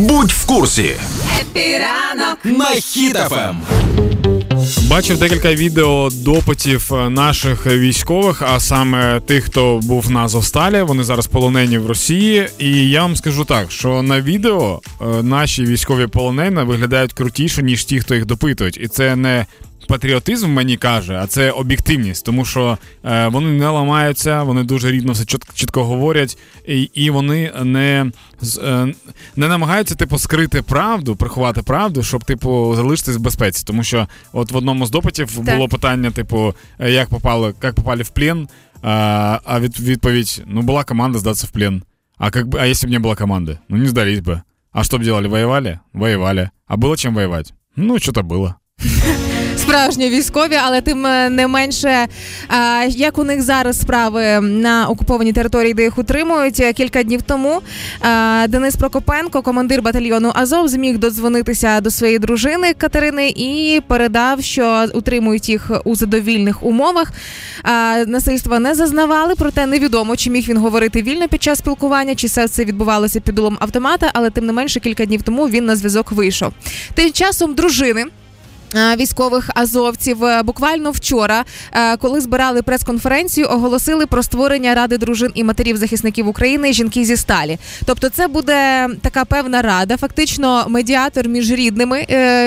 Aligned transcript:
Будь 0.00 0.32
в 0.32 0.46
курсі. 0.46 0.96
Happy 1.40 1.89
ранок 1.89 2.38
на 2.44 2.66
Хіт 2.66 3.17
FM. 3.17 3.56
Бачив 4.88 5.18
декілька 5.18 5.54
відео 5.54 6.08
допитів 6.12 6.94
е, 6.94 7.10
наших 7.10 7.66
військових, 7.66 8.42
а 8.42 8.60
саме 8.60 9.20
тих, 9.20 9.44
хто 9.44 9.80
був 9.82 10.10
на 10.10 10.28
Азовсталі. 10.28 10.82
Вони 10.82 11.04
зараз 11.04 11.26
полонені 11.26 11.78
в 11.78 11.86
Росії. 11.86 12.48
І 12.58 12.90
я 12.90 13.02
вам 13.02 13.16
скажу 13.16 13.44
так, 13.44 13.72
що 13.72 14.02
на 14.02 14.20
відео 14.20 14.80
е, 15.00 15.04
наші 15.22 15.64
військові 15.64 16.06
полонені 16.06 16.56
виглядають 16.56 17.12
крутіше, 17.12 17.62
ніж 17.62 17.84
ті, 17.84 18.00
хто 18.00 18.14
їх 18.14 18.26
допитують. 18.26 18.78
І 18.80 18.88
це 18.88 19.16
не 19.16 19.46
патріотизм 19.87 20.49
мені 20.49 20.77
каже, 20.77 21.19
а 21.23 21.27
це 21.27 21.51
об'єктивність, 21.51 22.25
тому 22.25 22.45
що 22.45 22.77
е, 23.05 23.27
вони 23.27 23.49
не 23.49 23.69
ламаються, 23.69 24.43
вони 24.43 24.63
дуже 24.63 24.91
рідно 24.91 25.11
все 25.11 25.25
чітко, 25.25 25.53
чітко 25.55 25.83
говорять, 25.83 26.37
і 26.67 26.81
і 26.81 27.09
вони 27.09 27.51
не 27.63 28.11
е, 28.63 28.93
не 29.35 29.47
намагаються 29.47 29.95
типу 29.95 30.17
скрити 30.17 30.61
правду, 30.61 31.15
приховати 31.15 31.61
правду, 31.61 32.03
щоб 32.03 32.23
типу 32.23 32.73
залишитись 32.75 33.15
в 33.15 33.19
безпеці. 33.19 33.63
Тому 33.67 33.83
що 33.83 34.07
от 34.33 34.51
в 34.51 34.55
одному 34.57 34.85
з 34.85 34.91
допитів 34.91 35.35
так. 35.45 35.55
було 35.55 35.67
питання: 35.67 36.11
типу, 36.11 36.53
«Е, 36.79 36.91
як 36.91 37.09
попали, 37.09 37.53
як 37.63 37.75
попали 37.75 38.03
в 38.03 38.09
плен, 38.09 38.47
а 38.81 39.39
а 39.45 39.59
від, 39.59 39.79
відповідь: 39.79 40.43
ну 40.47 40.61
була 40.61 40.83
команда 40.83 41.19
здатися 41.19 41.47
в 41.47 41.51
плен. 41.51 41.83
А 42.17 42.31
как 42.31 42.47
бы, 42.47 42.59
а 42.59 42.65
если 42.65 42.87
бы 42.87 42.91
не 42.91 42.99
было 42.99 43.15
команды? 43.15 43.57
Ну 43.69 43.77
не 43.77 43.87
сдались 43.87 44.19
бы. 44.19 44.41
А 44.71 44.83
что 44.83 44.97
бы 44.97 45.03
делали? 45.03 45.27
Воевали? 45.27 45.79
Воевали. 45.93 46.49
А 46.67 46.77
было 46.77 46.97
чем 46.97 47.13
воевать? 47.13 47.53
Ну, 47.75 47.99
что-то 47.99 48.23
было. 48.23 48.55
справжні 49.56 50.10
військові, 50.10 50.54
але 50.62 50.80
тим 50.80 51.06
е, 51.06 51.30
не 51.30 51.46
менше, 51.46 52.06
як 52.88 53.18
у 53.18 53.24
них 53.24 53.42
зараз 53.42 53.80
справи 53.80 54.40
на 54.40 54.86
окупованій 54.88 55.32
території, 55.32 55.74
де 55.74 55.82
їх 55.82 55.98
утримують 55.98 56.60
е, 56.60 56.72
кілька 56.72 57.02
днів 57.02 57.22
тому. 57.22 57.60
Денис 58.48 58.76
Прокопенко, 58.76 59.42
командир 59.42 59.82
батальйону 59.82 60.32
Азов, 60.34 60.68
зміг 60.68 60.98
додзвонитися 60.98 61.80
до 61.80 61.90
своєї 61.90 62.18
дружини 62.18 62.74
Катерини 62.74 63.28
і 63.28 63.80
передав, 63.86 64.42
що 64.42 64.86
утримують 64.94 65.48
їх 65.48 65.70
у 65.84 65.94
задовільних 65.94 66.62
умовах. 66.62 67.12
Насильства 68.06 68.58
не 68.58 68.74
зазнавали, 68.74 69.34
проте 69.38 69.66
невідомо, 69.66 70.16
чи 70.16 70.30
міг 70.30 70.48
він 70.48 70.56
говорити 70.56 71.02
вільно 71.02 71.28
під 71.28 71.42
час 71.42 71.58
спілкування, 71.58 72.14
чи 72.14 72.26
все 72.26 72.48
це 72.48 72.64
відбувалося 72.64 73.20
під 73.20 73.34
дулом 73.34 73.56
автомата, 73.60 74.10
але 74.14 74.30
тим 74.30 74.46
не 74.46 74.52
менше 74.52 74.80
кілька 74.80 75.04
днів 75.04 75.22
тому 75.22 75.48
він 75.48 75.64
на 75.64 75.76
зв'язок 75.76 76.12
вийшов. 76.12 76.52
Тим 76.94 77.12
часом 77.12 77.54
дружини. 77.54 78.04
Е, 78.74 78.96
військових 78.96 79.50
азовців 79.54 80.24
е, 80.24 80.42
буквально 80.42 80.90
вчора, 80.90 81.44
е, 81.72 81.96
коли 81.96 82.20
збирали 82.20 82.62
прес-конференцію, 82.62 83.46
оголосили 83.50 84.06
про 84.06 84.22
створення 84.22 84.74
ради 84.74 84.98
дружин 84.98 85.30
і 85.34 85.44
матерів 85.44 85.76
захисників 85.76 86.28
України 86.28 86.72
жінки 86.72 87.04
зі 87.04 87.16
сталі. 87.16 87.58
Тобто, 87.84 88.08
це 88.08 88.28
буде 88.28 88.88
така 89.02 89.24
певна 89.24 89.62
рада, 89.62 89.96
фактично 89.96 90.66
медіатор 90.68 91.28
між 91.28 91.50
рідними 91.50 92.06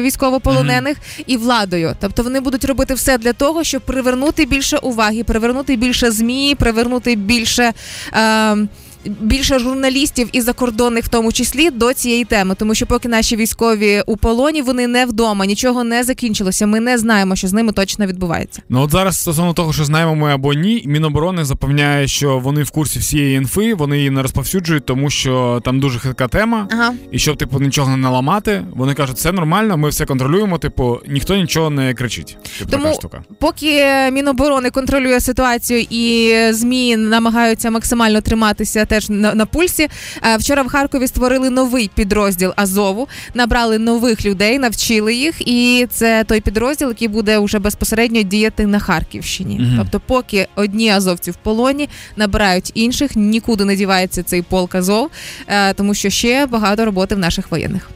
військовополонених 0.00 0.96
mm-hmm. 0.96 1.24
і 1.26 1.36
владою. 1.36 1.96
Тобто 2.00 2.22
вони 2.22 2.40
будуть 2.40 2.64
робити 2.64 2.94
все 2.94 3.18
для 3.18 3.32
того, 3.32 3.64
щоб 3.64 3.82
привернути 3.82 4.44
більше 4.44 4.76
уваги, 4.76 5.24
привернути 5.24 5.76
більше 5.76 6.10
змі, 6.10 6.54
привернути 6.58 7.14
більше. 7.14 7.72
Е- 8.12 8.66
більше 9.04 9.58
журналістів 9.58 10.28
і 10.32 10.40
закордонних, 10.40 11.04
в 11.04 11.08
тому 11.08 11.32
числі, 11.32 11.70
до 11.70 11.92
цієї 11.92 12.24
теми, 12.24 12.54
тому 12.58 12.74
що 12.74 12.86
поки 12.86 13.08
наші 13.08 13.36
військові 13.36 14.02
у 14.06 14.16
полоні 14.16 14.62
вони 14.62 14.86
не 14.86 15.06
вдома, 15.06 15.46
нічого 15.46 15.84
не 15.84 16.04
закінчилося. 16.04 16.66
Ми 16.66 16.80
не 16.80 16.98
знаємо, 16.98 17.36
що 17.36 17.48
з 17.48 17.52
ними 17.52 17.72
точно 17.72 18.06
відбувається. 18.06 18.62
Ну 18.68 18.80
от 18.80 18.90
зараз 18.90 19.20
стосовно 19.20 19.52
того, 19.52 19.72
що 19.72 19.84
знаємо 19.84 20.14
ми 20.14 20.32
або 20.32 20.54
ні, 20.54 20.82
міноборони 20.86 21.44
запевняє, 21.44 22.08
що 22.08 22.38
вони 22.38 22.62
в 22.62 22.70
курсі 22.70 22.98
всієї 22.98 23.36
інфи, 23.36 23.74
вони 23.74 23.96
її 23.96 24.10
не 24.10 24.22
розповсюджують, 24.22 24.86
тому 24.86 25.10
що 25.10 25.62
там 25.64 25.80
дуже 25.80 25.98
хитка 25.98 26.28
тема, 26.28 26.68
ага. 26.70 26.92
і 27.10 27.18
щоб 27.18 27.36
типу 27.36 27.60
нічого 27.60 27.90
не 27.90 27.96
наламати, 27.96 28.64
вони 28.76 28.94
кажуть, 28.94 29.16
все 29.16 29.32
нормально, 29.32 29.76
ми 29.76 29.88
все 29.88 30.06
контролюємо. 30.06 30.58
Типу, 30.58 30.98
ніхто 31.08 31.36
нічого 31.36 31.70
не 31.70 31.94
кричить. 31.94 32.36
Типу, 32.58 32.70
тому 32.70 32.84
така 32.84 32.94
штука. 32.94 33.22
поки 33.38 33.84
міноборони 34.12 34.70
контролює 34.70 35.20
ситуацію 35.20 35.86
і 35.90 36.34
змі 36.50 36.96
намагаються 36.96 37.70
максимально 37.70 38.20
триматися 38.20 38.84
теж 38.94 39.10
на, 39.10 39.34
на 39.34 39.46
пульсі. 39.46 39.88
Е, 40.22 40.36
вчора 40.36 40.62
в 40.62 40.68
Харкові 40.68 41.06
створили 41.06 41.50
новий 41.50 41.90
підрозділ 41.94 42.52
Азову, 42.56 43.08
набрали 43.34 43.78
нових 43.78 44.24
людей, 44.24 44.58
навчили 44.58 45.14
їх, 45.14 45.48
і 45.48 45.86
це 45.90 46.24
той 46.24 46.40
підрозділ, 46.40 46.88
який 46.88 47.08
буде 47.08 47.38
вже 47.38 47.58
безпосередньо 47.58 48.22
діяти 48.22 48.66
на 48.66 48.78
Харківщині. 48.78 49.60
Угу. 49.60 49.76
Тобто, 49.78 50.00
поки 50.06 50.46
одні 50.54 50.90
азовці 50.90 51.30
в 51.30 51.36
полоні 51.36 51.88
набирають 52.16 52.70
інших, 52.74 53.16
нікуди 53.16 53.64
не 53.64 53.76
дівається 53.76 54.22
цей 54.22 54.42
полк 54.42 54.74
Азов, 54.74 55.10
е, 55.46 55.74
тому 55.74 55.94
що 55.94 56.10
ще 56.10 56.46
багато 56.46 56.84
роботи 56.84 57.14
в 57.14 57.18
наших 57.18 57.50
воєнних. 57.50 57.90